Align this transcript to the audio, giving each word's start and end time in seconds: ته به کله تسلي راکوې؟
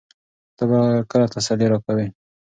ته 0.55 0.63
به 0.69 0.79
کله 1.11 1.25
تسلي 1.35 1.67
راکوې؟ 1.71 2.07